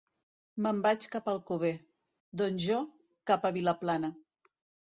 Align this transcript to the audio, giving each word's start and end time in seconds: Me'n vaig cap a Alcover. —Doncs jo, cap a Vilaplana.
Me'n 0.65 0.79
vaig 0.85 1.05
cap 1.15 1.29
a 1.29 1.35
Alcover. 1.37 1.71
—Doncs 2.41 2.65
jo, 2.71 2.81
cap 3.33 3.47
a 3.47 3.53
Vilaplana. 3.59 4.15